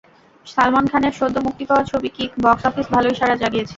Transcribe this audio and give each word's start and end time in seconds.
সালমান 0.47 0.85
খানের 0.91 1.13
সদ্য 1.19 1.35
মুক্তি 1.39 1.63
পাওয়া 1.65 1.83
ছবি 1.91 2.09
কিক 2.09 2.31
বক্স 2.43 2.63
অফিস 2.65 2.87
ভালোই 2.93 3.15
সাড়া 3.19 3.35
জাগিয়েছে। 3.35 3.69